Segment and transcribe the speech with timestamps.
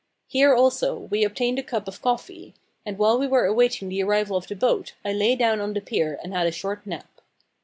[0.27, 2.55] Here, also, we obtained a cup of coffee;
[2.87, 5.81] and while we were awaiting the arrival of the boat I lay down on the
[5.81, 7.21] pier and had a short nap.